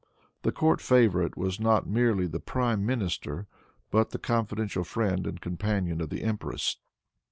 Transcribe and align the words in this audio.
The 0.41 0.51
court 0.51 0.81
favorite 0.81 1.37
was 1.37 1.59
not 1.59 1.85
merely 1.85 2.25
the 2.25 2.39
prime 2.39 2.83
minister, 2.83 3.45
but 3.91 4.09
the 4.09 4.17
confidential 4.17 4.83
friend 4.83 5.27
and 5.27 5.39
companion 5.39 6.01
of 6.01 6.09
the 6.09 6.23
empress. 6.23 6.77